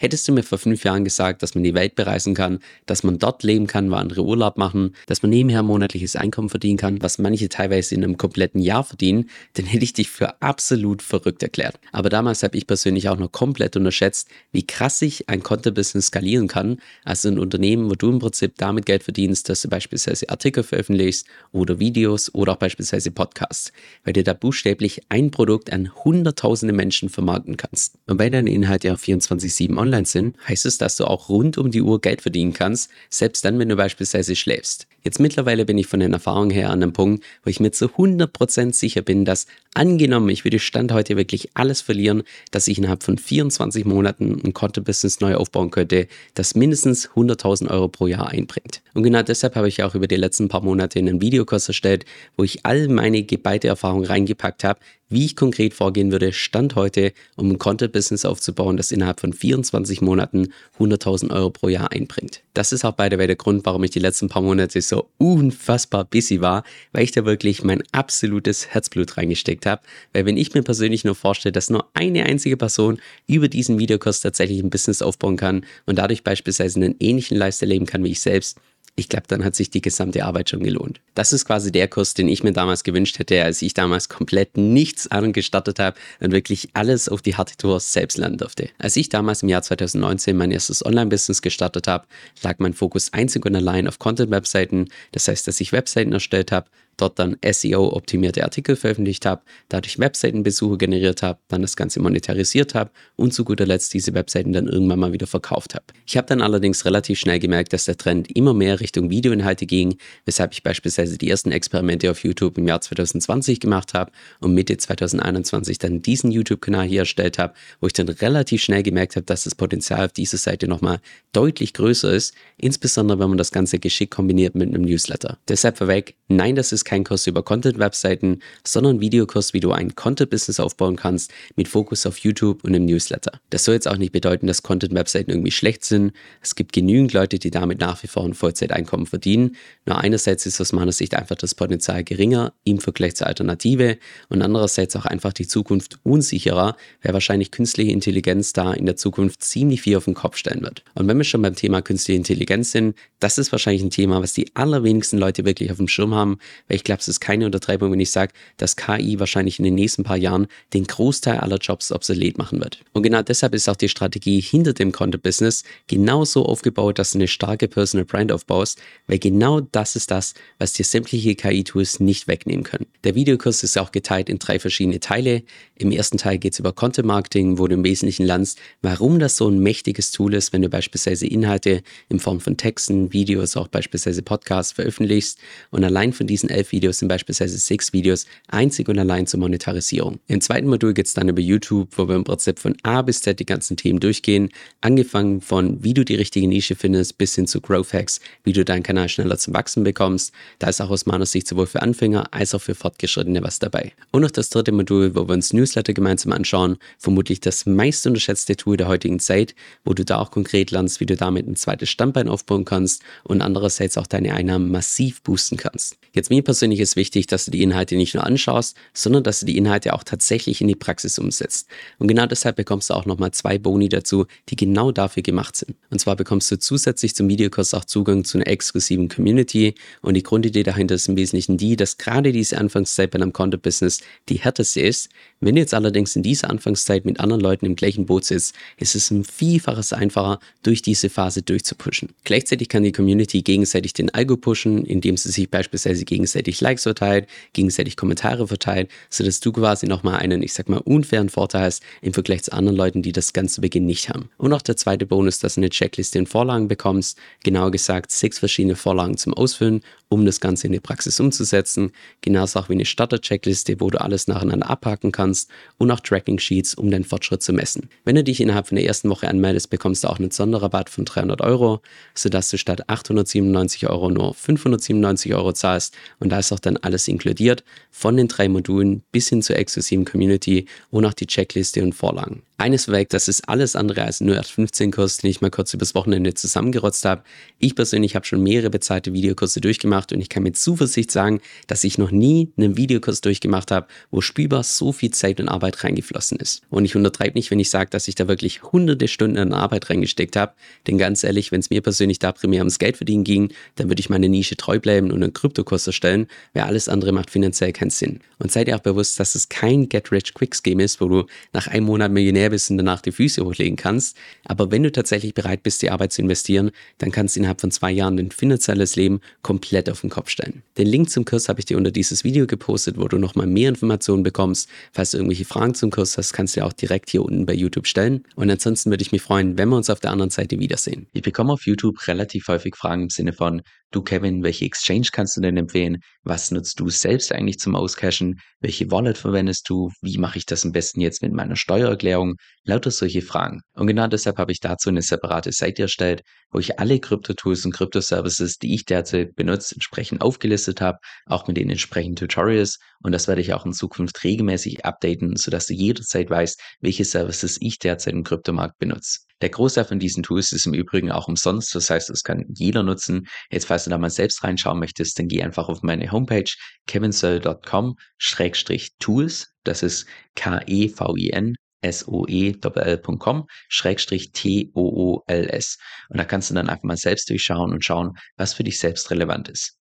Hättest 0.00 0.28
du 0.28 0.32
mir 0.32 0.44
vor 0.44 0.58
fünf 0.58 0.84
Jahren 0.84 1.02
gesagt, 1.02 1.42
dass 1.42 1.56
man 1.56 1.64
die 1.64 1.74
Welt 1.74 1.96
bereisen 1.96 2.32
kann, 2.32 2.60
dass 2.86 3.02
man 3.02 3.18
dort 3.18 3.42
leben 3.42 3.66
kann, 3.66 3.90
wo 3.90 3.96
andere 3.96 4.22
Urlaub 4.22 4.56
machen, 4.56 4.94
dass 5.06 5.22
man 5.22 5.30
nebenher 5.30 5.64
monatliches 5.64 6.14
Einkommen 6.14 6.48
verdienen 6.48 6.78
kann, 6.78 7.02
was 7.02 7.18
manche 7.18 7.48
teilweise 7.48 7.96
in 7.96 8.04
einem 8.04 8.16
kompletten 8.16 8.60
Jahr 8.60 8.84
verdienen, 8.84 9.28
dann 9.54 9.66
hätte 9.66 9.82
ich 9.82 9.94
dich 9.94 10.08
für 10.08 10.40
absolut 10.40 11.02
verrückt 11.02 11.42
erklärt. 11.42 11.80
Aber 11.90 12.10
damals 12.10 12.44
habe 12.44 12.56
ich 12.56 12.68
persönlich 12.68 13.08
auch 13.08 13.18
noch 13.18 13.32
komplett 13.32 13.76
unterschätzt, 13.76 14.28
wie 14.52 14.64
krass 14.64 15.00
sich 15.00 15.28
ein 15.28 15.42
Content-Business 15.42 16.06
skalieren 16.06 16.46
kann. 16.46 16.78
Also 17.04 17.28
ein 17.28 17.40
Unternehmen, 17.40 17.90
wo 17.90 17.94
du 17.94 18.10
im 18.10 18.20
Prinzip 18.20 18.54
damit 18.56 18.86
Geld 18.86 19.02
verdienst, 19.02 19.48
dass 19.48 19.62
du 19.62 19.68
beispielsweise 19.68 20.28
Artikel 20.28 20.62
veröffentlichst 20.62 21.26
oder 21.50 21.80
Videos 21.80 22.32
oder 22.32 22.52
auch 22.52 22.58
beispielsweise 22.58 23.10
Podcasts, 23.10 23.72
weil 24.04 24.12
du 24.12 24.22
da 24.22 24.32
buchstäblich 24.32 25.02
ein 25.08 25.32
Produkt 25.32 25.72
an 25.72 25.92
hunderttausende 26.04 26.72
Menschen 26.72 27.08
vermarkten 27.08 27.56
kannst. 27.56 27.96
Und 28.06 28.20
weil 28.20 28.30
deine 28.30 28.50
Inhalte 28.50 28.86
ja 28.86 28.94
24-7 28.94 29.76
online 29.76 29.87
online 29.88 30.06
sind, 30.06 30.36
heißt 30.46 30.66
es, 30.66 30.78
dass 30.78 30.96
du 30.96 31.04
auch 31.04 31.28
rund 31.28 31.58
um 31.58 31.70
die 31.70 31.82
Uhr 31.82 32.00
Geld 32.00 32.22
verdienen 32.22 32.52
kannst, 32.52 32.90
selbst 33.08 33.44
dann, 33.44 33.58
wenn 33.58 33.68
du 33.68 33.76
beispielsweise 33.76 34.36
schläfst. 34.36 34.86
Jetzt 35.02 35.20
mittlerweile 35.20 35.64
bin 35.64 35.78
ich 35.78 35.86
von 35.86 36.00
den 36.00 36.12
Erfahrungen 36.12 36.50
her 36.50 36.70
an 36.70 36.82
einem 36.82 36.92
Punkt, 36.92 37.24
wo 37.42 37.50
ich 37.50 37.60
mir 37.60 37.70
zu 37.70 37.86
100% 37.86 38.74
sicher 38.74 39.00
bin, 39.02 39.24
dass 39.24 39.46
angenommen, 39.74 40.28
ich 40.28 40.44
würde 40.44 40.58
Stand 40.58 40.92
heute 40.92 41.16
wirklich 41.16 41.50
alles 41.54 41.80
verlieren, 41.80 42.24
dass 42.50 42.68
ich 42.68 42.78
innerhalb 42.78 43.02
von 43.02 43.16
24 43.16 43.84
Monaten 43.84 44.40
ein 44.44 44.52
Content-Business 44.52 45.20
neu 45.20 45.36
aufbauen 45.36 45.70
könnte, 45.70 46.08
das 46.34 46.54
mindestens 46.54 47.08
100.000 47.10 47.70
Euro 47.70 47.88
pro 47.88 48.06
Jahr 48.06 48.28
einbringt. 48.28 48.82
Und 48.98 49.04
genau 49.04 49.22
deshalb 49.22 49.54
habe 49.54 49.68
ich 49.68 49.84
auch 49.84 49.94
über 49.94 50.08
die 50.08 50.16
letzten 50.16 50.48
paar 50.48 50.60
Monate 50.60 50.98
einen 50.98 51.20
Videokurs 51.20 51.68
erstellt, 51.68 52.04
wo 52.36 52.42
ich 52.42 52.66
all 52.66 52.88
meine 52.88 53.22
geballte 53.22 53.68
Erfahrung 53.68 54.04
reingepackt 54.04 54.64
habe, 54.64 54.80
wie 55.08 55.24
ich 55.24 55.36
konkret 55.36 55.72
vorgehen 55.72 56.10
würde, 56.10 56.32
Stand 56.32 56.74
heute, 56.74 57.12
um 57.36 57.48
ein 57.48 57.58
Content-Business 57.58 58.24
aufzubauen, 58.24 58.76
das 58.76 58.90
innerhalb 58.90 59.20
von 59.20 59.32
24 59.32 60.00
Monaten 60.00 60.52
100.000 60.80 61.30
Euro 61.30 61.50
pro 61.50 61.68
Jahr 61.68 61.92
einbringt. 61.92 62.42
Das 62.54 62.72
ist 62.72 62.84
auch 62.84 62.96
by 62.96 63.06
the 63.08 63.18
way 63.18 63.28
der 63.28 63.36
Grund, 63.36 63.64
warum 63.64 63.84
ich 63.84 63.92
die 63.92 64.00
letzten 64.00 64.28
paar 64.28 64.42
Monate 64.42 64.82
so 64.82 65.08
unfassbar 65.18 66.04
busy 66.04 66.40
war, 66.40 66.64
weil 66.90 67.04
ich 67.04 67.12
da 67.12 67.24
wirklich 67.24 67.62
mein 67.62 67.84
absolutes 67.92 68.66
Herzblut 68.66 69.16
reingesteckt 69.16 69.64
habe. 69.64 69.82
Weil 70.12 70.26
wenn 70.26 70.36
ich 70.36 70.54
mir 70.54 70.62
persönlich 70.62 71.04
nur 71.04 71.14
vorstelle, 71.14 71.52
dass 71.52 71.70
nur 71.70 71.86
eine 71.94 72.24
einzige 72.24 72.56
Person 72.56 72.98
über 73.28 73.46
diesen 73.46 73.78
Videokurs 73.78 74.22
tatsächlich 74.22 74.60
ein 74.60 74.70
Business 74.70 75.02
aufbauen 75.02 75.36
kann 75.36 75.64
und 75.86 76.00
dadurch 76.00 76.24
beispielsweise 76.24 76.80
einen 76.80 76.96
ähnlichen 76.98 77.38
Lifestyle 77.38 77.72
leben 77.72 77.86
kann 77.86 78.02
wie 78.02 78.10
ich 78.10 78.20
selbst, 78.20 78.58
ich 78.98 79.08
glaube, 79.08 79.26
dann 79.28 79.44
hat 79.44 79.54
sich 79.54 79.70
die 79.70 79.80
gesamte 79.80 80.24
Arbeit 80.24 80.50
schon 80.50 80.62
gelohnt. 80.62 81.00
Das 81.14 81.32
ist 81.32 81.44
quasi 81.44 81.70
der 81.70 81.86
Kurs, 81.86 82.14
den 82.14 82.28
ich 82.28 82.42
mir 82.42 82.52
damals 82.52 82.82
gewünscht 82.82 83.18
hätte, 83.20 83.42
als 83.44 83.62
ich 83.62 83.72
damals 83.72 84.08
komplett 84.08 84.56
nichts 84.56 85.06
an 85.08 85.32
gestartet 85.32 85.78
habe 85.78 85.96
und 86.18 86.32
wirklich 86.32 86.70
alles 86.74 87.08
auf 87.08 87.22
die 87.22 87.36
harte 87.36 87.56
Tour 87.56 87.78
selbst 87.78 88.18
lernen 88.18 88.38
durfte. 88.38 88.70
Als 88.78 88.96
ich 88.96 89.08
damals 89.08 89.44
im 89.44 89.48
Jahr 89.48 89.62
2019 89.62 90.36
mein 90.36 90.50
erstes 90.50 90.84
Online-Business 90.84 91.42
gestartet 91.42 91.86
habe, 91.86 92.06
lag 92.42 92.58
mein 92.58 92.74
Fokus 92.74 93.12
einzig 93.12 93.46
und 93.46 93.54
allein 93.54 93.86
auf 93.86 94.00
Content-Webseiten. 94.00 94.88
Das 95.12 95.28
heißt, 95.28 95.46
dass 95.46 95.60
ich 95.60 95.72
Webseiten 95.72 96.12
erstellt 96.12 96.50
habe, 96.50 96.66
dort 97.00 97.18
dann 97.18 97.36
SEO-optimierte 97.42 98.44
Artikel 98.44 98.76
veröffentlicht 98.76 99.24
habe, 99.24 99.42
dadurch 99.68 99.98
Webseitenbesuche 99.98 100.76
generiert 100.76 101.22
habe, 101.22 101.38
dann 101.48 101.62
das 101.62 101.76
Ganze 101.76 102.00
monetarisiert 102.00 102.74
habe 102.74 102.90
und 103.16 103.32
zu 103.32 103.44
guter 103.44 103.66
Letzt 103.66 103.94
diese 103.94 104.14
Webseiten 104.14 104.52
dann 104.52 104.66
irgendwann 104.66 104.98
mal 104.98 105.12
wieder 105.12 105.26
verkauft 105.26 105.74
habe. 105.74 105.84
Ich 106.06 106.16
habe 106.16 106.26
dann 106.26 106.42
allerdings 106.42 106.84
relativ 106.84 107.18
schnell 107.18 107.38
gemerkt, 107.38 107.72
dass 107.72 107.86
der 107.86 107.96
Trend 107.96 108.30
immer 108.36 108.54
mehr 108.54 108.80
Richtung 108.80 109.10
Videoinhalte 109.10 109.66
ging, 109.66 109.96
weshalb 110.26 110.52
ich 110.52 110.62
beispielsweise 110.62 111.18
die 111.18 111.30
ersten 111.30 111.52
Experimente 111.52 112.10
auf 112.10 112.22
YouTube 112.24 112.58
im 112.58 112.68
Jahr 112.68 112.80
2020 112.80 113.60
gemacht 113.60 113.94
habe 113.94 114.12
und 114.40 114.54
Mitte 114.54 114.76
2021 114.76 115.78
dann 115.78 116.02
diesen 116.02 116.30
YouTube-Kanal 116.30 116.86
hier 116.86 117.00
erstellt 117.00 117.38
habe, 117.38 117.54
wo 117.80 117.86
ich 117.86 117.92
dann 117.92 118.08
relativ 118.08 118.62
schnell 118.62 118.82
gemerkt 118.82 119.16
habe, 119.16 119.24
dass 119.26 119.44
das 119.44 119.54
Potenzial 119.54 120.06
auf 120.06 120.12
dieser 120.12 120.38
Seite 120.38 120.68
nochmal 120.68 121.00
deutlich 121.32 121.72
größer 121.74 122.12
ist, 122.12 122.34
insbesondere 122.56 123.18
wenn 123.18 123.28
man 123.28 123.38
das 123.38 123.52
Ganze 123.52 123.78
geschickt 123.78 124.14
kombiniert 124.14 124.54
mit 124.54 124.68
einem 124.68 124.82
Newsletter. 124.82 125.38
Deshalb 125.48 125.78
vorweg, 125.78 126.14
nein, 126.28 126.54
das 126.54 126.72
ist 126.72 126.84
kein 126.88 127.04
Kurs 127.04 127.26
über 127.26 127.42
Content-Webseiten, 127.42 128.40
sondern 128.66 129.00
Videokurs, 129.00 129.52
wie 129.52 129.60
du 129.60 129.72
ein 129.72 129.94
Content-Business 129.94 130.58
aufbauen 130.58 130.96
kannst 130.96 131.30
mit 131.54 131.68
Fokus 131.68 132.06
auf 132.06 132.18
YouTube 132.18 132.64
und 132.64 132.72
im 132.72 132.86
Newsletter. 132.86 133.32
Das 133.50 133.64
soll 133.64 133.74
jetzt 133.74 133.86
auch 133.86 133.98
nicht 133.98 134.12
bedeuten, 134.12 134.46
dass 134.46 134.62
Content-Webseiten 134.62 135.30
irgendwie 135.30 135.50
schlecht 135.50 135.84
sind. 135.84 136.12
Es 136.40 136.54
gibt 136.54 136.72
genügend 136.72 137.12
Leute, 137.12 137.38
die 137.38 137.50
damit 137.50 137.78
nach 137.80 138.02
wie 138.02 138.06
vor 138.06 138.24
ein 138.24 138.32
Vollzeiteinkommen 138.32 139.06
verdienen. 139.06 139.56
Nur 139.84 139.98
einerseits 139.98 140.46
ist 140.46 140.60
aus 140.62 140.72
meiner 140.72 140.92
Sicht 140.92 141.14
einfach 141.14 141.36
das 141.36 141.54
Potenzial 141.54 142.04
geringer 142.04 142.54
im 142.64 142.78
Vergleich 142.78 143.16
zur 143.16 143.26
Alternative 143.26 143.98
und 144.30 144.40
andererseits 144.40 144.96
auch 144.96 145.04
einfach 145.04 145.34
die 145.34 145.46
Zukunft 145.46 145.98
unsicherer, 146.04 146.74
weil 147.02 147.12
wahrscheinlich 147.12 147.50
künstliche 147.50 147.92
Intelligenz 147.92 148.54
da 148.54 148.72
in 148.72 148.86
der 148.86 148.96
Zukunft 148.96 149.42
ziemlich 149.42 149.82
viel 149.82 149.96
auf 149.98 150.06
den 150.06 150.14
Kopf 150.14 150.38
stellen 150.38 150.62
wird. 150.62 150.84
Und 150.94 151.06
wenn 151.06 151.18
wir 151.18 151.24
schon 151.24 151.42
beim 151.42 151.54
Thema 151.54 151.82
künstliche 151.82 152.16
Intelligenz 152.16 152.72
sind, 152.72 152.96
das 153.20 153.36
ist 153.36 153.52
wahrscheinlich 153.52 153.82
ein 153.82 153.90
Thema, 153.90 154.22
was 154.22 154.32
die 154.32 154.56
allerwenigsten 154.56 155.18
Leute 155.18 155.44
wirklich 155.44 155.70
auf 155.70 155.76
dem 155.76 155.88
Schirm 155.88 156.14
haben, 156.14 156.38
weil 156.68 156.77
ich 156.78 156.84
glaube, 156.84 157.00
es 157.00 157.08
ist 157.08 157.20
keine 157.20 157.44
Untertreibung, 157.44 157.90
wenn 157.92 158.00
ich 158.00 158.10
sage, 158.10 158.32
dass 158.56 158.76
KI 158.76 159.18
wahrscheinlich 159.18 159.58
in 159.58 159.64
den 159.64 159.74
nächsten 159.74 160.04
paar 160.04 160.16
Jahren 160.16 160.46
den 160.72 160.84
Großteil 160.84 161.38
aller 161.38 161.58
Jobs 161.58 161.90
obsolet 161.90 162.38
machen 162.38 162.60
wird. 162.60 162.80
Und 162.92 163.02
genau 163.02 163.22
deshalb 163.22 163.54
ist 163.54 163.68
auch 163.68 163.76
die 163.76 163.88
Strategie 163.88 164.40
hinter 164.40 164.72
dem 164.72 164.92
Content-Business 164.92 165.64
genauso 165.88 166.46
aufgebaut, 166.46 166.98
dass 166.98 167.10
du 167.10 167.18
eine 167.18 167.28
starke 167.28 167.66
Personal 167.66 168.04
Brand 168.04 168.30
aufbaust, 168.30 168.80
weil 169.08 169.18
genau 169.18 169.60
das 169.60 169.96
ist 169.96 170.10
das, 170.10 170.34
was 170.58 170.72
dir 170.72 170.84
sämtliche 170.84 171.34
KI-Tools 171.34 172.00
nicht 172.00 172.28
wegnehmen 172.28 172.64
können. 172.64 172.86
Der 173.04 173.14
Videokurs 173.14 173.62
ist 173.62 173.76
auch 173.76 173.90
geteilt 173.90 174.28
in 174.28 174.38
drei 174.38 174.58
verschiedene 174.58 175.00
Teile. 175.00 175.42
Im 175.76 175.90
ersten 175.90 176.18
Teil 176.18 176.38
geht 176.38 176.52
es 176.52 176.58
über 176.60 176.72
Content 176.72 177.06
Marketing, 177.06 177.58
wo 177.58 177.66
du 177.66 177.74
im 177.74 177.84
Wesentlichen 177.84 178.24
lernst, 178.24 178.58
warum 178.82 179.18
das 179.18 179.36
so 179.36 179.48
ein 179.48 179.58
mächtiges 179.58 180.12
Tool 180.12 180.34
ist, 180.34 180.52
wenn 180.52 180.62
du 180.62 180.68
beispielsweise 180.68 181.26
Inhalte 181.26 181.82
in 182.08 182.20
Form 182.20 182.40
von 182.40 182.56
Texten, 182.56 183.12
Videos, 183.12 183.56
auch 183.56 183.68
beispielsweise 183.68 184.22
Podcasts 184.22 184.72
veröffentlichst. 184.72 185.38
Und 185.70 185.84
allein 185.84 186.12
von 186.12 186.26
diesen 186.26 186.48
elf 186.48 186.67
Videos 186.72 186.98
sind 186.98 187.08
beispielsweise 187.08 187.58
sechs 187.58 187.92
Videos 187.92 188.26
einzig 188.48 188.88
und 188.88 188.98
allein 188.98 189.26
zur 189.26 189.40
Monetarisierung. 189.40 190.18
Im 190.26 190.40
zweiten 190.40 190.68
Modul 190.68 190.94
geht 190.94 191.06
es 191.06 191.14
dann 191.14 191.28
über 191.28 191.40
YouTube, 191.40 191.88
wo 191.96 192.08
wir 192.08 192.16
im 192.16 192.24
Prinzip 192.24 192.58
von 192.58 192.76
A 192.82 193.02
bis 193.02 193.22
Z 193.22 193.38
die 193.40 193.46
ganzen 193.46 193.76
Themen 193.76 194.00
durchgehen, 194.00 194.50
angefangen 194.80 195.40
von 195.40 195.82
wie 195.82 195.94
du 195.94 196.04
die 196.04 196.14
richtige 196.14 196.48
Nische 196.48 196.76
findest, 196.76 197.18
bis 197.18 197.34
hin 197.34 197.46
zu 197.46 197.60
Growth 197.60 197.92
Hacks, 197.92 198.20
wie 198.44 198.52
du 198.52 198.64
deinen 198.64 198.82
Kanal 198.82 199.08
schneller 199.08 199.38
zum 199.38 199.54
Wachsen 199.54 199.84
bekommst. 199.84 200.32
Da 200.58 200.68
ist 200.68 200.80
auch 200.80 200.90
aus 200.90 201.06
meiner 201.06 201.26
Sicht 201.26 201.48
sowohl 201.48 201.66
für 201.66 201.82
Anfänger 201.82 202.32
als 202.32 202.54
auch 202.54 202.60
für 202.60 202.74
Fortgeschrittene 202.74 203.42
was 203.42 203.58
dabei. 203.58 203.92
Und 204.10 204.22
noch 204.22 204.30
das 204.30 204.50
dritte 204.50 204.72
Modul, 204.72 205.14
wo 205.14 205.28
wir 205.28 205.34
uns 205.34 205.52
Newsletter 205.52 205.92
gemeinsam 205.92 206.32
anschauen, 206.32 206.76
vermutlich 206.98 207.40
das 207.40 207.66
meist 207.66 208.06
unterschätzte 208.06 208.56
Tool 208.56 208.76
der 208.76 208.88
heutigen 208.88 209.18
Zeit, 209.18 209.54
wo 209.84 209.94
du 209.94 210.04
da 210.04 210.18
auch 210.18 210.30
konkret 210.30 210.70
lernst, 210.70 211.00
wie 211.00 211.06
du 211.06 211.16
damit 211.16 211.46
ein 211.46 211.56
zweites 211.56 211.88
Standbein 211.88 212.28
aufbauen 212.28 212.64
kannst 212.64 213.02
und 213.24 213.42
andererseits 213.42 213.96
auch 213.98 214.06
deine 214.06 214.34
Einnahmen 214.34 214.70
massiv 214.70 215.22
boosten 215.22 215.56
kannst. 215.56 215.96
Jetzt 216.12 216.30
mir 216.30 216.42
persönlich 216.42 216.57
ist 216.62 216.96
wichtig, 216.96 217.26
dass 217.26 217.44
du 217.44 217.50
die 217.50 217.62
Inhalte 217.62 217.96
nicht 217.96 218.14
nur 218.14 218.24
anschaust, 218.24 218.76
sondern 218.94 219.22
dass 219.22 219.40
du 219.40 219.46
die 219.46 219.56
Inhalte 219.56 219.94
auch 219.94 220.04
tatsächlich 220.04 220.60
in 220.60 220.68
die 220.68 220.74
Praxis 220.74 221.18
umsetzt. 221.18 221.68
Und 221.98 222.08
genau 222.08 222.26
deshalb 222.26 222.56
bekommst 222.56 222.90
du 222.90 222.94
auch 222.94 223.06
nochmal 223.06 223.32
zwei 223.32 223.58
Boni 223.58 223.88
dazu, 223.88 224.26
die 224.48 224.56
genau 224.56 224.92
dafür 224.92 225.22
gemacht 225.22 225.56
sind. 225.56 225.76
Und 225.90 226.00
zwar 226.00 226.16
bekommst 226.16 226.50
du 226.50 226.58
zusätzlich 226.58 227.14
zum 227.14 227.28
Videokurs 227.28 227.74
auch 227.74 227.84
Zugang 227.84 228.24
zu 228.24 228.38
einer 228.38 228.46
exklusiven 228.46 229.08
Community. 229.08 229.74
Und 230.02 230.14
die 230.14 230.22
Grundidee 230.22 230.62
dahinter 230.62 230.94
ist 230.94 231.08
im 231.08 231.16
Wesentlichen 231.16 231.56
die, 231.56 231.76
dass 231.76 231.98
gerade 231.98 232.32
diese 232.32 232.58
Anfangszeit 232.58 233.10
bei 233.10 233.16
einem 233.16 233.32
Content-Business 233.32 234.00
die 234.28 234.36
härteste 234.36 234.80
ist. 234.80 235.10
Wenn 235.40 235.54
du 235.54 235.60
jetzt 235.60 235.74
allerdings 235.74 236.16
in 236.16 236.22
dieser 236.22 236.50
Anfangszeit 236.50 237.04
mit 237.04 237.20
anderen 237.20 237.40
Leuten 237.40 237.66
im 237.66 237.76
gleichen 237.76 238.06
Boot 238.06 238.24
sitzt, 238.24 238.54
ist 238.76 238.94
es 238.94 239.10
ein 239.10 239.24
Vielfaches 239.24 239.92
einfacher, 239.92 240.40
durch 240.62 240.82
diese 240.82 241.08
Phase 241.10 241.42
durchzupushen. 241.42 242.10
Gleichzeitig 242.24 242.68
kann 242.68 242.82
die 242.82 242.92
Community 242.92 243.42
gegenseitig 243.42 243.92
den 243.92 244.10
Algo 244.10 244.36
pushen, 244.36 244.84
indem 244.84 245.16
sie 245.16 245.30
sich 245.30 245.50
beispielsweise 245.50 246.04
gegenseitig 246.04 246.37
Likes 246.46 246.82
verteilt, 246.82 247.28
gegenseitig 247.52 247.96
Kommentare 247.96 248.46
verteilt, 248.46 248.90
sodass 249.10 249.40
du 249.40 249.52
quasi 249.52 249.86
nochmal 249.86 250.16
einen, 250.16 250.42
ich 250.42 250.52
sag 250.52 250.68
mal, 250.68 250.78
unfairen 250.78 251.28
Vorteil 251.28 251.62
hast 251.62 251.82
im 252.02 252.14
Vergleich 252.14 252.44
zu 252.44 252.52
anderen 252.52 252.76
Leuten, 252.76 253.02
die 253.02 253.12
das 253.12 253.32
ganz 253.32 253.54
zu 253.54 253.60
Beginn 253.60 253.86
nicht 253.86 254.08
haben. 254.08 254.30
Und 254.38 254.52
auch 254.52 254.62
der 254.62 254.76
zweite 254.76 255.06
Bonus, 255.06 255.38
dass 255.38 255.54
du 255.54 255.60
eine 255.60 255.70
Checkliste 255.70 256.18
in 256.18 256.26
Vorlagen 256.26 256.68
bekommst, 256.68 257.18
genauer 257.44 257.70
gesagt 257.70 258.10
sechs 258.10 258.38
verschiedene 258.38 258.76
Vorlagen 258.76 259.16
zum 259.16 259.34
Ausfüllen, 259.34 259.82
um 260.08 260.24
das 260.24 260.40
Ganze 260.40 260.66
in 260.66 260.72
die 260.72 260.80
Praxis 260.80 261.20
umzusetzen. 261.20 261.92
Genauso 262.20 262.58
auch 262.58 262.68
wie 262.68 262.74
eine 262.74 262.84
Starter-Checkliste, 262.84 263.80
wo 263.80 263.90
du 263.90 264.00
alles 264.00 264.26
nacheinander 264.26 264.70
abhaken 264.70 265.12
kannst 265.12 265.50
und 265.76 265.90
auch 265.90 266.00
Tracking-Sheets, 266.00 266.74
um 266.74 266.90
deinen 266.90 267.04
Fortschritt 267.04 267.42
zu 267.42 267.52
messen. 267.52 267.88
Wenn 268.04 268.16
du 268.16 268.24
dich 268.24 268.40
innerhalb 268.40 268.68
von 268.68 268.76
der 268.76 268.86
ersten 268.86 269.10
Woche 269.10 269.28
anmeldest, 269.28 269.70
bekommst 269.70 270.04
du 270.04 270.08
auch 270.08 270.18
einen 270.18 270.30
Sonderrabatt 270.30 270.88
von 270.88 271.04
300 271.04 271.40
Euro, 271.42 271.82
sodass 272.14 272.50
du 272.50 272.58
statt 272.58 272.88
897 272.88 273.88
Euro 273.88 274.10
nur 274.10 274.34
597 274.34 275.34
Euro 275.34 275.52
zahlst 275.52 275.94
und 276.18 276.27
da 276.28 276.38
ist 276.38 276.52
auch 276.52 276.58
dann 276.58 276.76
alles 276.78 277.08
inkludiert, 277.08 277.64
von 277.90 278.16
den 278.16 278.28
drei 278.28 278.48
Modulen 278.48 279.02
bis 279.12 279.28
hin 279.28 279.42
zur 279.42 279.56
exklusiven 279.56 280.04
Community 280.04 280.66
und 280.90 281.04
auch 281.04 281.14
die 281.14 281.26
Checkliste 281.26 281.82
und 281.82 281.94
Vorlagen. 281.94 282.42
Eines 282.60 282.88
weg, 282.88 283.10
das 283.10 283.28
ist 283.28 283.48
alles 283.48 283.76
andere 283.76 284.02
als 284.02 284.20
ein 284.20 284.26
0815 284.26 284.90
Kurs, 284.90 285.18
den 285.18 285.30
ich 285.30 285.40
mal 285.40 285.48
kurz 285.48 285.72
übers 285.74 285.94
Wochenende 285.94 286.34
zusammengerotzt 286.34 287.04
habe. 287.04 287.22
Ich 287.60 287.76
persönlich 287.76 288.16
habe 288.16 288.26
schon 288.26 288.42
mehrere 288.42 288.68
bezahlte 288.68 289.12
Videokurse 289.12 289.60
durchgemacht 289.60 290.12
und 290.12 290.20
ich 290.20 290.28
kann 290.28 290.42
mit 290.42 290.58
Zuversicht 290.58 291.12
sagen, 291.12 291.40
dass 291.68 291.84
ich 291.84 291.98
noch 291.98 292.10
nie 292.10 292.50
einen 292.56 292.76
Videokurs 292.76 293.20
durchgemacht 293.20 293.70
habe, 293.70 293.86
wo 294.10 294.20
spürbar 294.20 294.64
so 294.64 294.90
viel 294.90 295.12
Zeit 295.12 295.38
und 295.38 295.48
Arbeit 295.48 295.84
reingeflossen 295.84 296.38
ist. 296.40 296.62
Und 296.68 296.84
ich 296.84 296.96
untertreibe 296.96 297.38
nicht, 297.38 297.52
wenn 297.52 297.60
ich 297.60 297.70
sage, 297.70 297.90
dass 297.90 298.08
ich 298.08 298.16
da 298.16 298.26
wirklich 298.26 298.64
hunderte 298.64 299.06
Stunden 299.06 299.38
an 299.38 299.52
Arbeit 299.52 299.88
reingesteckt 299.88 300.34
habe. 300.34 300.54
Denn 300.88 300.98
ganz 300.98 301.22
ehrlich, 301.22 301.52
wenn 301.52 301.60
es 301.60 301.70
mir 301.70 301.80
persönlich 301.80 302.18
da 302.18 302.32
primär 302.32 302.62
ums 302.62 302.80
Geld 302.80 302.96
verdienen 302.96 303.22
ging, 303.22 303.52
dann 303.76 303.88
würde 303.88 304.00
ich 304.00 304.10
meine 304.10 304.28
Nische 304.28 304.56
treu 304.56 304.80
bleiben 304.80 305.12
und 305.12 305.22
einen 305.22 305.32
Kryptokurs 305.32 305.86
erstellen, 305.86 306.26
weil 306.54 306.64
alles 306.64 306.88
andere 306.88 307.12
macht 307.12 307.30
finanziell 307.30 307.72
keinen 307.72 307.90
Sinn. 307.90 308.18
Und 308.40 308.50
seid 308.50 308.66
ihr 308.66 308.74
auch 308.74 308.80
bewusst, 308.80 309.20
dass 309.20 309.36
es 309.36 309.48
kein 309.48 309.88
Get-Rich-Quick-Scheme 309.88 310.82
ist, 310.82 311.00
wo 311.00 311.06
du 311.06 311.26
nach 311.52 311.68
einem 311.68 311.86
Monat 311.86 312.10
Millionär 312.10 312.47
Und 312.48 312.78
danach 312.78 313.00
die 313.00 313.12
Füße 313.12 313.44
hochlegen 313.44 313.76
kannst. 313.76 314.16
Aber 314.44 314.70
wenn 314.70 314.82
du 314.82 314.90
tatsächlich 314.90 315.34
bereit 315.34 315.62
bist, 315.62 315.82
die 315.82 315.90
Arbeit 315.90 316.12
zu 316.12 316.22
investieren, 316.22 316.70
dann 316.98 317.10
kannst 317.10 317.36
du 317.36 317.40
innerhalb 317.40 317.60
von 317.60 317.70
zwei 317.70 317.90
Jahren 317.90 318.16
dein 318.16 318.30
finanzielles 318.30 318.96
Leben 318.96 319.20
komplett 319.42 319.90
auf 319.90 320.00
den 320.00 320.10
Kopf 320.10 320.30
stellen. 320.30 320.62
Den 320.76 320.86
Link 320.86 321.10
zum 321.10 321.24
Kurs 321.24 321.48
habe 321.48 321.60
ich 321.60 321.66
dir 321.66 321.76
unter 321.76 321.90
dieses 321.90 322.24
Video 322.24 322.46
gepostet, 322.46 322.98
wo 322.98 323.06
du 323.06 323.18
nochmal 323.18 323.46
mehr 323.46 323.68
Informationen 323.68 324.22
bekommst. 324.22 324.68
Falls 324.92 325.10
du 325.10 325.18
irgendwelche 325.18 325.44
Fragen 325.44 325.74
zum 325.74 325.90
Kurs 325.90 326.16
hast, 326.16 326.32
kannst 326.32 326.56
du 326.56 326.64
auch 326.64 326.72
direkt 326.72 327.10
hier 327.10 327.22
unten 327.22 327.46
bei 327.46 327.54
YouTube 327.54 327.86
stellen. 327.86 328.24
Und 328.34 328.50
ansonsten 328.50 328.90
würde 328.90 329.02
ich 329.02 329.12
mich 329.12 329.22
freuen, 329.22 329.58
wenn 329.58 329.68
wir 329.68 329.76
uns 329.76 329.90
auf 329.90 330.00
der 330.00 330.10
anderen 330.10 330.30
Seite 330.30 330.58
wiedersehen. 330.58 331.06
Ich 331.12 331.22
bekomme 331.22 331.52
auf 331.52 331.66
YouTube 331.66 332.08
relativ 332.08 332.48
häufig 332.48 332.74
Fragen 332.76 333.04
im 333.04 333.10
Sinne 333.10 333.32
von, 333.32 333.62
Du 333.90 334.02
Kevin, 334.02 334.42
welche 334.42 334.66
Exchange 334.66 335.08
kannst 335.12 335.38
du 335.38 335.40
denn 335.40 335.56
empfehlen? 335.56 336.02
Was 336.22 336.50
nutzt 336.50 336.78
du 336.78 336.90
selbst 336.90 337.32
eigentlich 337.32 337.58
zum 337.58 337.74
Auscashen? 337.74 338.38
Welche 338.60 338.90
Wallet 338.90 339.16
verwendest 339.16 339.66
du? 339.70 339.90
Wie 340.02 340.18
mache 340.18 340.36
ich 340.36 340.44
das 340.44 340.66
am 340.66 340.72
besten 340.72 341.00
jetzt 341.00 341.22
mit 341.22 341.32
meiner 341.32 341.56
Steuererklärung? 341.56 342.34
Lauter 342.64 342.90
solche 342.90 343.22
Fragen. 343.22 343.62
Und 343.74 343.86
genau 343.86 344.06
deshalb 344.06 344.38
habe 344.38 344.52
ich 344.52 344.60
dazu 344.60 344.90
eine 344.90 345.02
separate 345.02 345.52
Seite 345.52 345.82
erstellt, 345.82 346.22
wo 346.50 346.58
ich 346.58 346.78
alle 346.78 347.00
Krypto-Tools 347.00 347.64
und 347.64 347.72
Krypto-Services, 347.72 348.58
die 348.58 348.74
ich 348.74 348.84
derzeit 348.84 349.34
benutze, 349.34 349.74
entsprechend 349.74 350.20
aufgelistet 350.20 350.80
habe, 350.80 350.98
auch 351.26 351.46
mit 351.46 351.56
den 351.56 351.70
entsprechenden 351.70 352.16
Tutorials. 352.16 352.78
Und 353.02 353.12
das 353.12 353.28
werde 353.28 353.40
ich 353.40 353.54
auch 353.54 353.64
in 353.64 353.72
Zukunft 353.72 354.24
regelmäßig 354.24 354.84
updaten, 354.84 355.36
sodass 355.36 355.66
du 355.66 355.74
jederzeit 355.74 356.28
weißt, 356.30 356.60
welche 356.80 357.04
Services 357.04 357.58
ich 357.60 357.78
derzeit 357.78 358.14
im 358.14 358.24
Kryptomarkt 358.24 358.78
benutze. 358.78 359.20
Der 359.40 359.50
Großteil 359.50 359.84
von 359.84 360.00
diesen 360.00 360.24
Tools 360.24 360.50
ist 360.52 360.66
im 360.66 360.74
Übrigen 360.74 361.12
auch 361.12 361.28
umsonst, 361.28 361.72
das 361.74 361.90
heißt, 361.90 362.10
das 362.10 362.22
kann 362.24 362.44
jeder 362.48 362.82
nutzen. 362.82 363.28
Jetzt, 363.50 363.66
falls 363.66 363.84
du 363.84 363.90
da 363.90 363.98
mal 363.98 364.10
selbst 364.10 364.42
reinschauen 364.42 364.80
möchtest, 364.80 365.16
dann 365.18 365.28
geh 365.28 365.44
einfach 365.44 365.68
auf 365.68 365.82
meine 365.82 366.10
Homepage 366.10 366.50
kevinsoe.com-tools. 366.86 369.46
Das 369.62 369.82
ist 369.82 370.06
K-E-V-I-N 370.34 371.54
soe.com 371.84 373.46
schrägstrich 373.68 374.32
T-O-O-L-S. 374.32 375.78
Und 376.08 376.18
da 376.18 376.24
kannst 376.24 376.50
du 376.50 376.54
dann 376.54 376.68
einfach 376.68 376.84
mal 376.84 376.96
selbst 376.96 377.28
durchschauen 377.30 377.72
und 377.72 377.84
schauen, 377.84 378.16
was 378.36 378.54
für 378.54 378.64
dich 378.64 378.78
selbst 378.78 379.10
relevant 379.10 379.48
ist. 379.48 379.76